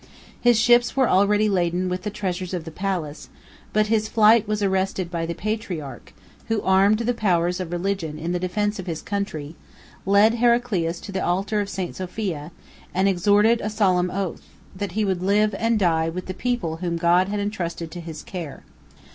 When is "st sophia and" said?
11.69-13.07